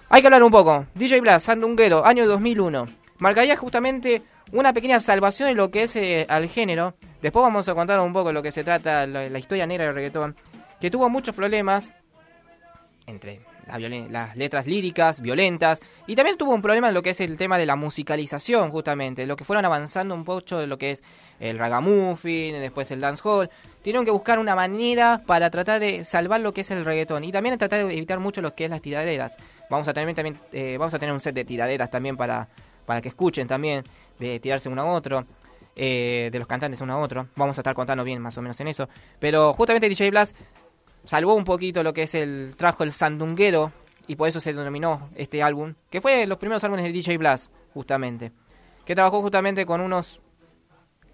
[0.08, 0.86] Hay que hablar un poco.
[0.94, 2.86] DJ Blast, Sandunguero, año 2001.
[3.18, 6.94] Marcaría justamente una pequeña salvación en lo que es eh, al género.
[7.20, 9.94] Después vamos a contar un poco lo que se trata, la, la historia negra del
[9.94, 10.34] reggaetón.
[10.80, 11.90] Que tuvo muchos problemas
[13.06, 13.40] entre
[14.10, 15.80] las letras líricas, violentas.
[16.06, 19.26] Y también tuvo un problema en lo que es el tema de la musicalización, justamente.
[19.26, 21.04] Lo que fueron avanzando un poco de lo que es
[21.38, 23.50] el ragamuffin, después el dancehall.
[23.82, 27.24] Tuvieron que buscar una manera para tratar de salvar lo que es el reggaetón.
[27.24, 29.36] Y también tratar de evitar mucho lo que es las tiraderas.
[29.70, 32.48] Vamos a tener también eh, vamos a tener un set de tiraderas también para,
[32.86, 33.84] para que escuchen también,
[34.18, 35.26] de tirarse uno a otro.
[35.80, 37.28] eh, de los cantantes uno a otro.
[37.36, 38.88] Vamos a estar contando bien más o menos en eso.
[39.20, 40.36] Pero justamente DJ Blast
[41.04, 43.72] salvó un poquito lo que es el trajo el sandunguero
[44.06, 47.52] y por eso se denominó este álbum, que fue los primeros álbumes de DJ Blast,
[47.74, 48.32] justamente,
[48.84, 50.22] que trabajó justamente con unos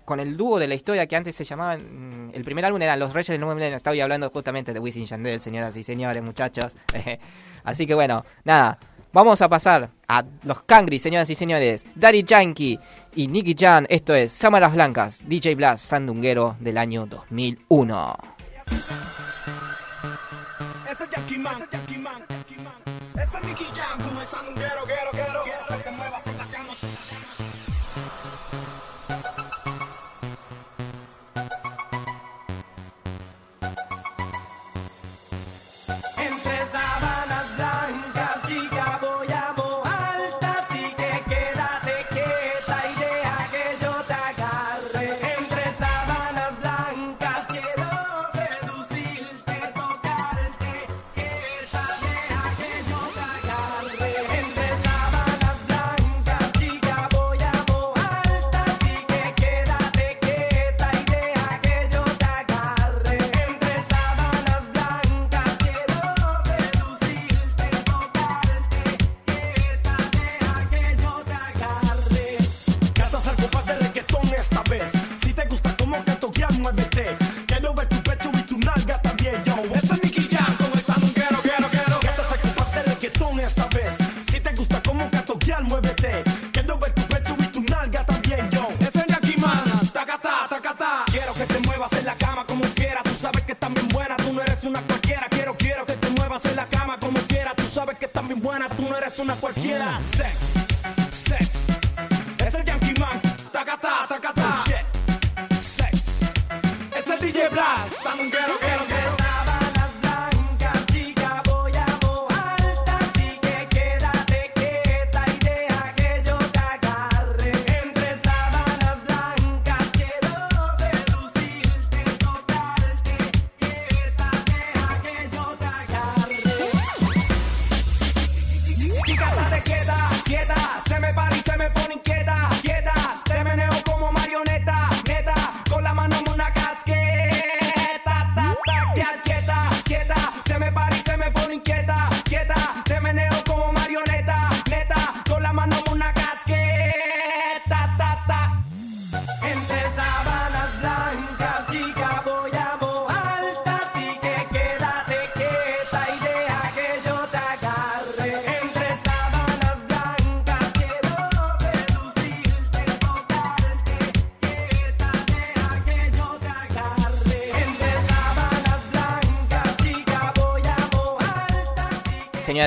[0.04, 3.12] con el dúo de la historia que antes se llamaban el primer álbum era Los
[3.12, 6.76] Reyes del Nuevo Milenio, estaba hablando justamente de Wisin Yandel, señoras y señores, muchachos.
[7.64, 8.78] Así que bueno, nada,
[9.12, 12.78] vamos a pasar a los Cangri, señoras y señores, Daddy Yankee
[13.14, 18.16] y Nicky Jan, esto es Sámaras Blancas, DJ Blast Sandunguero del año 2001.
[19.46, 22.22] Ese es Jackie Man, ese es Jackie Man,
[23.14, 26.26] ese es Nicky Jam, sandunguero, quiero, quiero, quiero que te muevas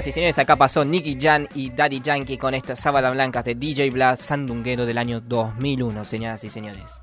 [0.07, 3.89] y señores, acá pasó Nicky Jan y Daddy Yankee con estas sábanas blancas de DJ
[3.89, 7.01] Blas Sandunguero del año 2001, señoras y señores.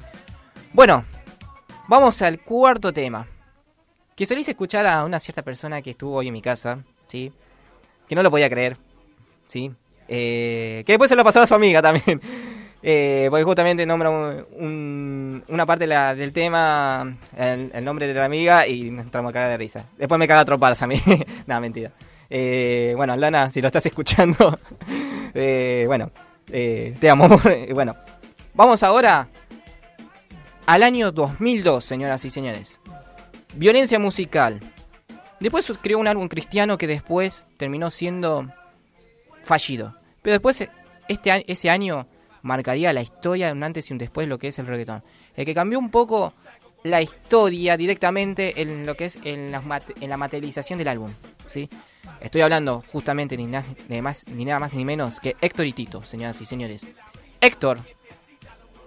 [0.73, 1.05] Bueno,
[1.89, 3.27] vamos al cuarto tema.
[4.17, 7.33] Que solís escuchar a una cierta persona que estuvo hoy en mi casa, ¿sí?
[8.09, 8.77] Que no lo podía creer,
[9.49, 9.73] ¿sí?
[10.09, 12.21] Eh, que después se lo pasó a su amiga también.
[12.87, 18.67] Eh, porque justamente nombra un- un- una parte del tema, el, nombre de la amiga
[18.69, 19.87] y nos entramos a cagar de risa.
[19.97, 20.45] Después me caga a
[20.85, 21.01] a mí.
[21.47, 21.93] Nada, mentira.
[22.31, 24.59] Eh, bueno, Lana, si lo estás escuchando,
[25.35, 26.11] eh, bueno,
[26.51, 27.29] eh, te amo.
[27.73, 27.97] bueno,
[28.55, 29.29] vamos ahora
[30.67, 32.81] al año 2002, señoras y señores.
[33.55, 34.61] Violencia musical.
[35.41, 38.49] Después creó un álbum cristiano que después terminó siendo
[39.43, 39.95] fallido.
[40.23, 40.69] Pero después,
[41.09, 42.07] este, ese año
[42.43, 45.03] marcaría la historia de un antes y un después de lo que es el reggaetón.
[45.37, 46.33] El que cambió un poco
[46.83, 51.11] la historia directamente en lo que es en en la materialización del álbum.
[51.49, 51.69] ¿sí?
[52.21, 56.03] Estoy hablando justamente ni, de más, ni nada más ni menos que Héctor y Tito,
[56.03, 56.87] señoras y señores.
[57.41, 57.79] Héctor,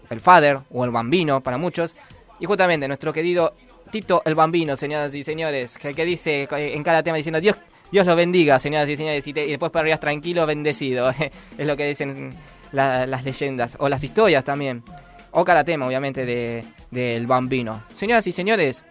[0.10, 1.96] el father o el bambino para muchos,
[2.40, 3.54] y justamente nuestro querido
[3.92, 7.56] Tito el bambino, señoras y señores, que, que dice eh, en cada tema diciendo Dios,
[7.92, 11.10] Dios lo bendiga, señoras y señores, y, después tranquilo, bendecido.
[11.58, 12.32] es lo que dicen
[12.72, 14.84] la- las leyendas o las historias también.
[15.32, 17.84] O cada tema, obviamente, de del bambino.
[17.96, 18.84] Señoras y señores,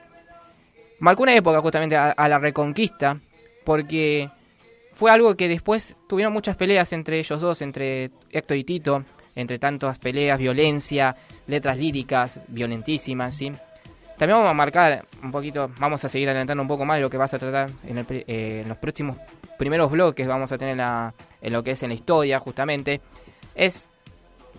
[1.00, 3.18] marcó una época justamente a la reconquista,
[3.66, 4.30] porque
[4.94, 9.04] fue algo que después tuvieron muchas peleas entre ellos dos, entre Héctor y Tito,
[9.34, 11.14] entre tantas peleas, violencia,
[11.46, 13.52] letras líricas violentísimas, ¿sí?
[14.16, 17.18] También vamos a marcar un poquito, vamos a seguir adelantando un poco más lo que
[17.18, 19.18] vas a tratar en, el eh, en los próximos
[19.58, 21.12] primeros bloques, vamos a tener la-
[21.42, 23.02] en lo que es en la historia, justamente,
[23.54, 23.90] es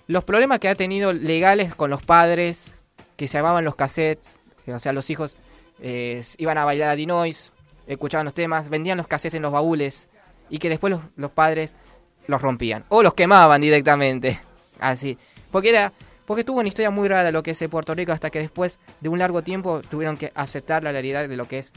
[0.06, 2.72] los problemas que ha tenido legales con los padres
[3.16, 4.36] que se llamaban los cassettes,
[4.68, 5.38] o sea, los hijos
[5.82, 7.52] eh, iban a bailar a Dinois,
[7.88, 10.08] escuchaban los temas, vendían los cassettes en los baúles
[10.50, 11.76] y que después los, padres
[12.28, 14.40] los rompían o los quemaban directamente,
[14.80, 15.18] así,
[15.52, 15.94] porque era
[16.26, 19.08] porque tuvo una historia muy rara lo que es Puerto Rico hasta que después de
[19.08, 21.72] un largo tiempo tuvieron que aceptar la realidad de lo que es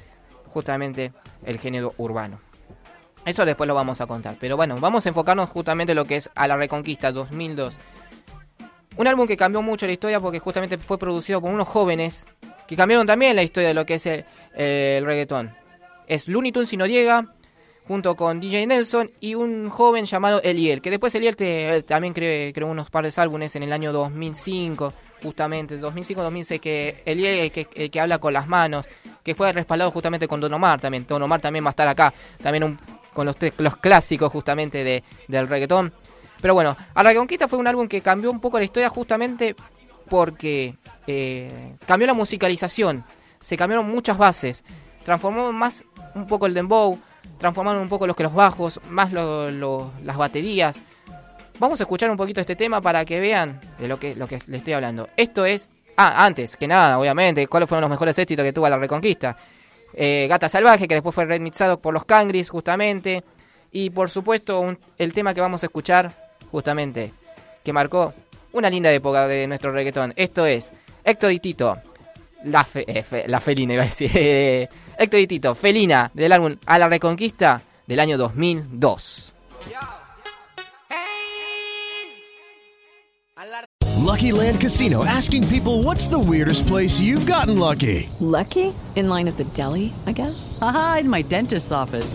[0.53, 1.13] justamente
[1.45, 2.41] el género urbano.
[3.25, 4.37] Eso después lo vamos a contar.
[4.41, 7.77] Pero bueno, vamos a enfocarnos justamente en lo que es a la Reconquista 2002.
[8.97, 12.27] Un álbum que cambió mucho la historia porque justamente fue producido por unos jóvenes
[12.67, 15.60] que cambiaron también la historia de lo que es el, el reggaetón.
[16.11, 17.35] Es Looney Tunes y Noriega,
[17.87, 22.53] junto con DJ Nelson y un joven llamado Eliel, que después Eliel él también creó,
[22.53, 24.93] creó unos pares de álbumes en el año 2005,
[25.23, 28.89] justamente, 2005-2006, que Eliel el que, el que habla con las manos,
[29.23, 31.07] que fue respaldado justamente con Don Omar también.
[31.09, 32.77] Don Omar también va a estar acá, también
[33.15, 35.93] con los, los clásicos justamente de, del reggaetón.
[36.41, 37.13] Pero bueno, A la
[37.49, 39.55] fue un álbum que cambió un poco la historia justamente
[40.09, 40.75] porque
[41.07, 43.05] eh, cambió la musicalización,
[43.41, 44.65] se cambiaron muchas bases,
[45.05, 45.85] transformó más
[46.15, 46.99] un poco el dembow,
[47.39, 49.51] transformaron un poco los que los bajos, más lo-
[50.03, 50.77] las baterías.
[51.59, 54.39] Vamos a escuchar un poquito este tema para que vean de lo que, lo que
[54.47, 55.09] les estoy hablando.
[55.17, 58.79] Esto es, ah, antes que nada, obviamente, cuáles fueron los mejores éxitos que tuvo la
[58.79, 59.37] Reconquista.
[59.93, 63.23] Eh, Gata Salvaje, que después fue remixado por los Cangris, justamente.
[63.73, 66.13] Y por supuesto, el tema que vamos a escuchar,
[66.51, 67.13] justamente,
[67.63, 68.15] que marcó
[68.53, 70.13] una linda época de nuestro reggaetón.
[70.17, 70.73] Esto es
[71.05, 71.77] Héctor y Tito,
[72.45, 74.69] la, fe- eh, la felina, iba a decir.
[75.01, 79.33] Héctor y Tito, Felina, del álbum A la Reconquista del año 2002.
[83.97, 88.11] Lucky Land Casino asking people what's the weirdest place you've gotten lucky?
[88.21, 88.75] Lucky?
[88.95, 90.59] In line at the deli, I guess?
[90.61, 92.15] Aha, in my dentist's office.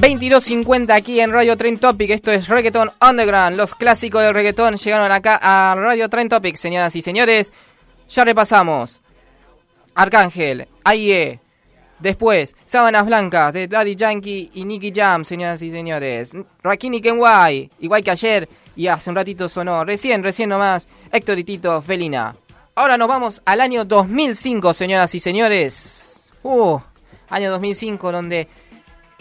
[0.00, 2.08] 22.50 aquí en Radio Train Topic.
[2.08, 3.54] Esto es Reggaeton Underground.
[3.54, 7.52] Los clásicos del reggaeton llegaron acá a Radio Train Topic, señoras y señores.
[8.08, 9.02] Ya repasamos.
[9.94, 11.38] Arcángel, AIE.
[11.98, 16.32] Después, Sábanas Blancas de Daddy Yankee y Nicky Jam, señoras y señores.
[16.62, 19.84] Rakini Kenway, igual que ayer y hace un ratito sonó.
[19.84, 22.34] Recién, recién nomás, Héctor y Felina.
[22.74, 26.32] Ahora nos vamos al año 2005, señoras y señores.
[26.42, 26.78] Uh,
[27.28, 28.48] año 2005 donde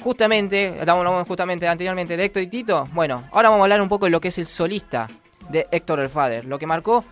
[0.02, 2.86] justamente, estamos hablando justamente anteriormente de Héctor y Tito.
[2.94, 5.08] Bueno, ahora vamos a hablar un poco de lo que es el solista
[5.50, 6.46] de Héctor el Father.
[6.46, 7.04] Lo que marcó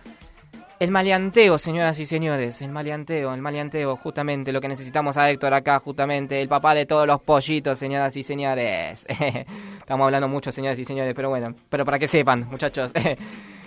[0.80, 2.62] el maleanteo, señoras y señores.
[2.62, 6.40] El maleanteo, el maleanteo, justamente lo que necesitamos a Héctor acá, justamente.
[6.40, 9.06] El papá de todos los pollitos, señoras y señores.
[9.78, 12.92] Estamos hablando mucho, señoras y señores, pero bueno, pero para que sepan, muchachos.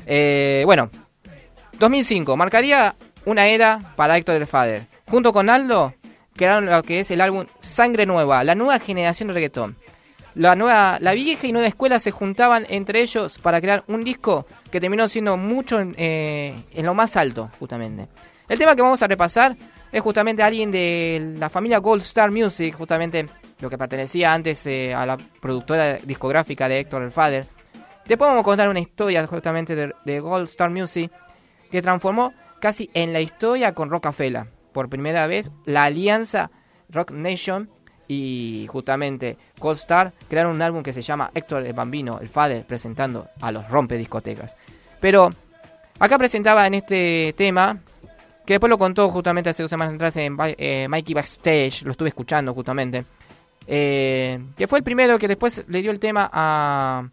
[0.04, 0.90] Eh, bueno,
[1.78, 2.96] 2005 marcaría
[3.26, 4.88] una era para Héctor el Father.
[5.08, 5.94] Junto con Aldo,
[6.36, 9.78] crearon lo que es el álbum Sangre Nueva, la nueva generación de reggaetón.
[10.34, 14.46] La, nueva, la vieja y nueva escuela se juntaban entre ellos para crear un disco
[14.72, 18.08] que terminó siendo mucho en, eh, lo más alto, justamente.
[18.48, 19.58] El tema que vamos a repasar
[19.92, 23.26] es justamente alguien de la familia Gold Star Music, justamente
[23.60, 27.46] lo que pertenecía antes eh, a la productora discográfica de Héctor el Father.
[28.06, 31.12] Después vamos a contar una historia justamente de, de Gold Star Music
[31.70, 34.61] que transformó casi en la historia con Rockefeller.
[34.72, 36.52] Por primera vez, la alianza
[36.90, 37.70] Rock Nation
[38.08, 42.66] y justamente Gold Star crearon un álbum que se llama Héctor el Bambino, el Father,
[42.66, 44.58] presentando a los rompe discotecas.
[45.00, 45.30] Pero
[45.98, 47.80] acá presentaba en este tema,
[48.46, 52.10] que después lo contó justamente hace dos semanas atrás en eh, Mikey Backstage, lo estuve
[52.10, 53.06] escuchando justamente,
[53.66, 57.08] eh, que fue el primero que después le dio el tema a,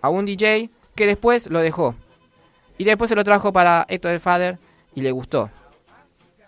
[0.00, 1.96] a un DJ que después lo dejó.
[2.78, 4.58] Y después se lo trajo para Héctor el Father
[4.94, 5.50] y le gustó.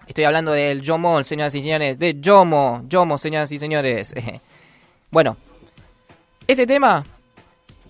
[0.06, 1.98] Estoy hablando del Yomo, señoras y señores.
[1.98, 4.14] De Yomo, Yomo, señoras y señores.
[5.10, 5.36] bueno,
[6.46, 7.04] este tema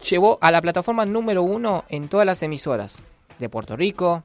[0.09, 2.99] llevó a la plataforma número uno en todas las emisoras
[3.39, 4.23] de Puerto Rico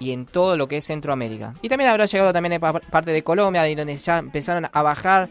[0.00, 1.52] y en todo lo que es Centroamérica.
[1.60, 4.82] Y también habrá llegado también a pa- parte de Colombia, y donde ya empezaron a
[4.82, 5.28] bajar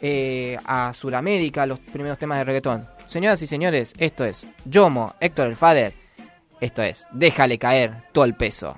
[0.00, 2.88] eh, a Sudamérica los primeros temas de reggaetón.
[3.06, 5.92] Señoras y señores, esto es Yomo, Héctor el Father.
[6.60, 8.76] Esto es Déjale caer todo el peso.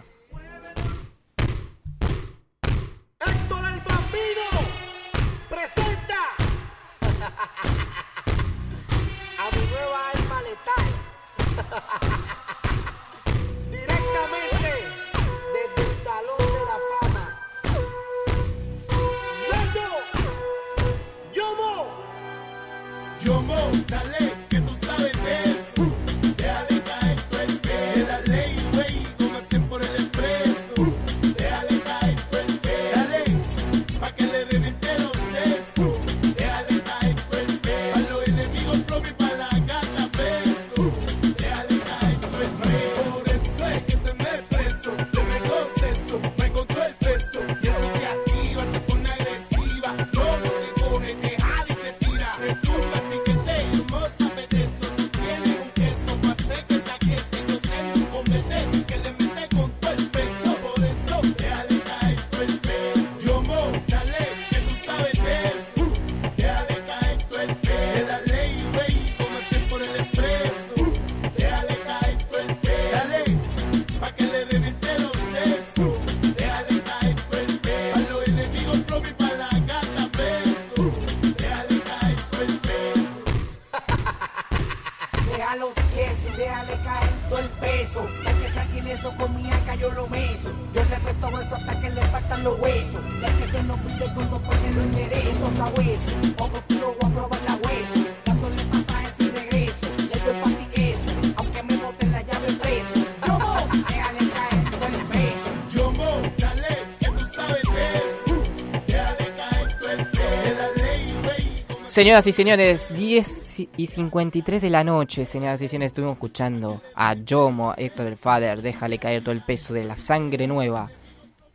[112.01, 117.13] Señoras y señores, 10 y 53 de la noche, señoras y señores, estuvimos escuchando a
[117.13, 120.89] Yomo, Héctor el Father, déjale caer todo el peso de la sangre nueva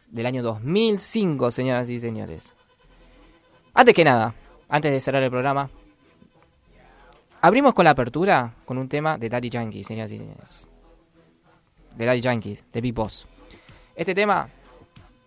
[0.08, 2.54] del año 2005, señoras y señores.
[3.74, 4.36] Antes que nada,
[4.70, 5.68] antes de cerrar el programa,
[7.41, 10.68] abrimos con la apertura con un tema de Daddy Yankee, señoras y señores.
[11.96, 13.28] De Daddy Yankee, de Big Boss.
[13.96, 14.48] Este tema,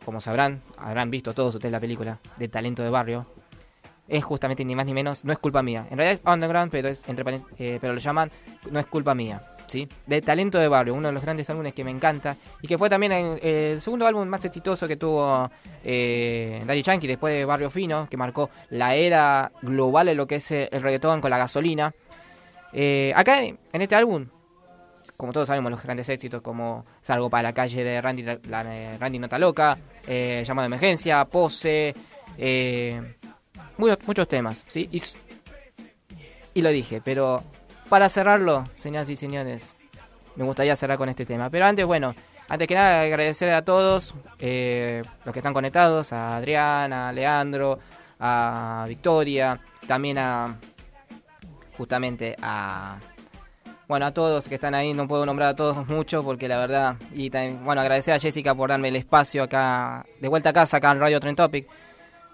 [0.04, 3.26] como sabrán, habrán visto todos ustedes la película de Talento de Barrio,
[4.08, 5.86] es justamente ni más ni menos, no es culpa mía.
[5.90, 8.30] En realidad es underground, pero es entre eh, pero lo llaman
[8.70, 9.86] no es culpa mía, ¿sí?
[10.06, 12.88] De Talento de Barrio, uno de los grandes álbumes que me encanta y que fue
[12.88, 15.50] también el, segundo álbum más exitoso que tuvo
[15.84, 20.36] eh, Daddy Yankee después de Barrio Fino, que marcó la era global de lo que
[20.36, 21.92] es eh, el reggaetón con la gasolina.
[22.72, 24.26] Eh, acá en este álbum,
[25.16, 28.96] como todos sabemos, los grandes éxitos como Salgo para la calle de Randy, la- eh,
[28.98, 31.94] Randy Nota Loca, eh, Llamado de Emergencia, Pose,
[32.36, 33.02] eh,
[33.78, 34.88] muchos, muchos temas, ¿sí?
[36.54, 37.42] Y, lo dije, pero
[37.88, 39.74] para cerrarlo, señoras y señores,
[40.36, 41.48] me gustaría cerrar con este tema.
[41.50, 42.14] Pero antes, bueno,
[42.48, 47.78] antes que nada agradecer a todos eh, los que están conectados, a Adrián, a Leandro,
[48.18, 50.56] a Victoria, también a
[51.76, 52.98] justamente a
[53.88, 56.96] bueno, a todos que están ahí, no puedo nombrar a todos mucho porque la verdad,
[57.14, 60.76] y también, bueno, agradecer a Jessica por darme el espacio acá, de vuelta a casa,
[60.76, 61.66] acá en Radio Trend Topic.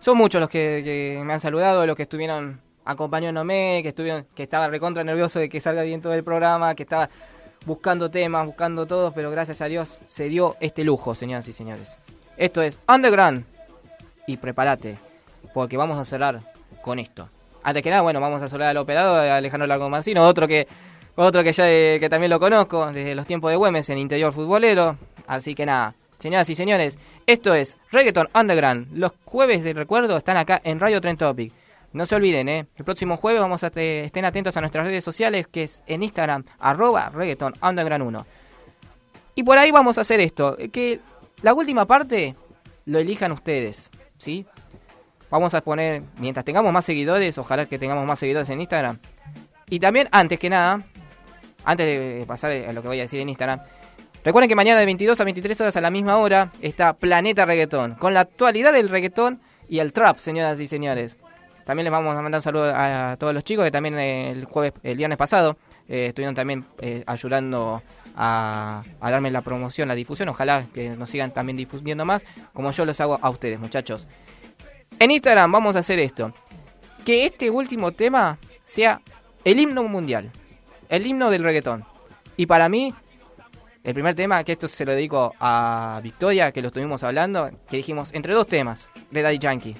[0.05, 4.69] Son muchos los que, me han saludado, los que estuvieron acompañándome, que estuvieron, que estaba
[4.69, 7.09] recontra nervioso de que salga bien todo el programa, que estaba
[7.65, 11.97] buscando temas, buscando todos, pero gracias a Dios se dio este lujo, señoras y señores.
[12.37, 13.47] Esto es Underground
[14.27, 14.99] y prepárate,
[15.55, 16.53] porque vamos a cerrar
[16.83, 17.31] con esto.
[17.63, 20.69] Antes que nada, bueno, vamos a saludar al operador, a Alejandro Largo Marcino, otro que
[21.15, 24.35] otro que ya eh, que también lo conozco desde los tiempos de Güemes en interior
[24.35, 24.99] futbolero.
[25.27, 28.89] Así que nada, señoras y señores, esto es Reggaeton Underground.
[28.93, 31.53] Los jueves de recuerdo están acá en Radio Trend Topic.
[31.93, 32.67] No se olviden, ¿eh?
[32.77, 36.45] El próximo jueves vamos a estén atentos a nuestras redes sociales, que es en Instagram,
[36.59, 38.27] arroba Reggaeton Underground 1.
[39.37, 41.01] Y por ahí vamos a hacer esto, eh, que
[41.43, 42.35] la última parte
[42.87, 44.45] lo elijan ustedes, ¿sí?
[45.31, 48.99] Vamos a poner, mientras tengamos más seguidores, ojalá que tengamos más seguidores en Instagram.
[49.69, 50.83] Y también, antes que nada,
[51.65, 53.61] antes de pasar a lo que voy a decir en Instagram,
[54.25, 57.95] recuerden que mañana de 22 a 23 horas a la misma hora está Planeta Reggaetón,
[57.95, 61.19] con la actualidad del reggaetón y el trap, señoras y señores.
[61.65, 64.45] También les vamos a mandar un saludo a todos los chicos que también eh, el
[64.45, 65.57] jueves, el viernes pasado,
[65.89, 67.83] eh, estuvieron también eh, ayudando
[68.17, 70.29] a, a darme la promoción, la difusión.
[70.29, 74.09] Ojalá que nos sigan también difundiendo más, como yo los hago a ustedes, muchachos.
[74.99, 76.33] En Instagram vamos a hacer esto.
[77.05, 79.01] Que este último tema sea
[79.45, 80.31] el himno mundial.
[80.89, 81.85] El himno del reggaetón.
[82.37, 82.95] Y para mí,
[83.85, 87.77] el primer tema, que esto se lo dedico a Victoria, que lo estuvimos hablando, que
[87.77, 89.77] dijimos entre dos temas de Daddy Yankee.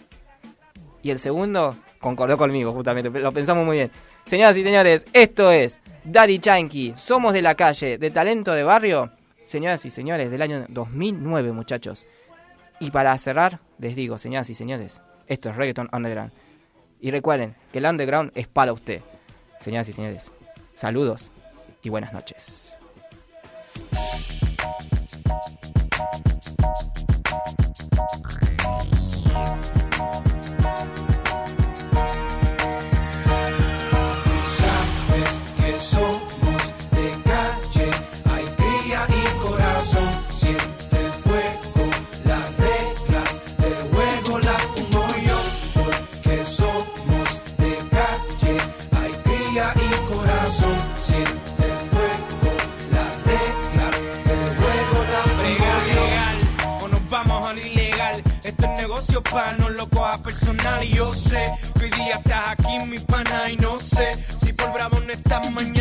[1.03, 3.91] Y el segundo concordó conmigo, justamente, lo pensamos muy bien.
[4.27, 9.11] Señoras y señores, esto es Daddy Yankee, somos de la calle, de talento de barrio.
[9.43, 12.07] Señoras y señores, del año 2009, muchachos.
[12.81, 16.33] Y para cerrar, les digo, señoras y señores, esto es Reggaeton Underground.
[17.01, 19.01] Y recuerden que el Underground es para usted.
[19.61, 20.31] Señoras y señores,
[20.75, 21.33] saludos
[21.83, 22.77] y buenas noches.
[26.65, 26.95] Sabes
[59.59, 60.85] no lo coja personal.
[60.85, 64.73] Y yo sé que hoy día estás aquí, mi pana, y no sé si por
[64.73, 65.74] bravo no estás mañana.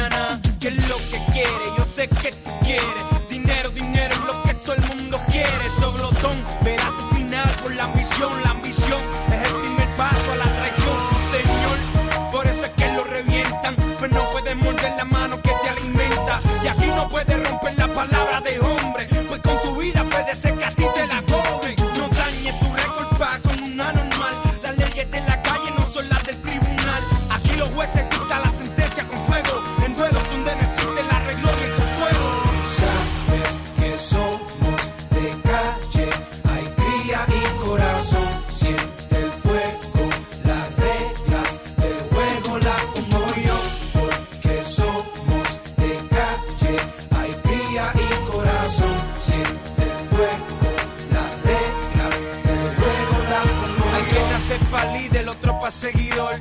[55.84, 56.34] Seguidor.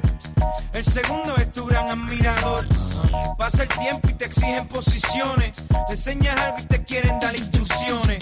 [0.73, 2.65] El segundo es tu gran admirador.
[3.37, 5.67] Pasa el tiempo y te exigen posiciones.
[5.89, 8.21] Te enseñas algo y te quieren dar instrucciones.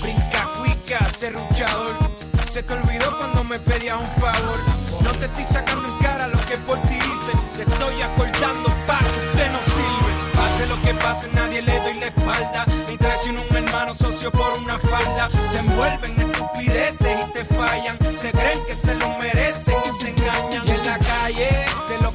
[0.00, 1.98] Brinca, cuica, serruchador.
[2.48, 4.58] Se te olvidó cuando me pedías un favor.
[5.02, 7.32] No te estoy sacando en cara lo que por ti hice.
[7.54, 10.12] Te estoy acordando pa' que usted no sirve.
[10.32, 12.64] Pase lo que pase, nadie le doy la espalda.
[12.88, 15.28] Ni traiciono un hermano socio por una falda.
[15.50, 17.51] Se envuelven en estupideces y te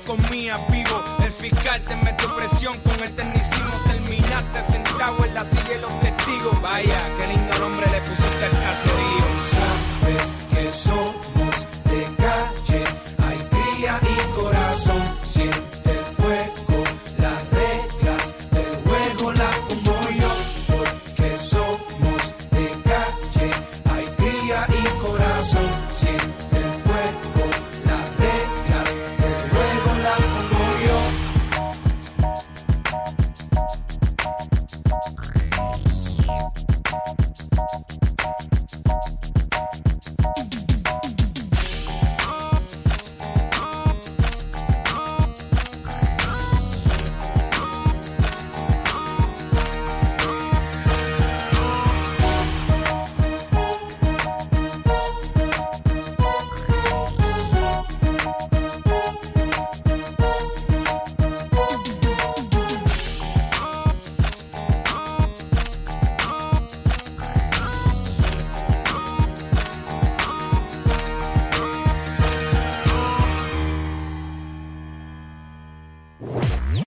[0.08, 1.04] comías vivo.
[1.20, 3.74] El fiscal te metió presión con este el tecnicismo.
[3.86, 6.62] Terminaste sentado en la silla de los testigos.
[6.62, 7.28] Vaya, que